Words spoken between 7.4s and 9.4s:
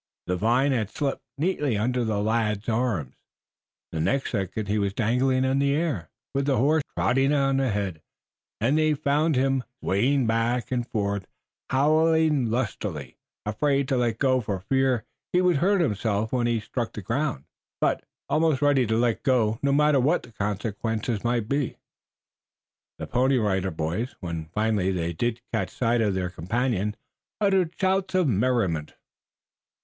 ahead. And there they found